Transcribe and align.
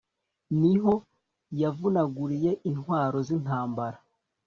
ni 0.59 0.73
ho 0.81 0.93
yavunaguriye 1.61 2.51
intwaro 2.69 3.17
z'intambara 3.27 3.97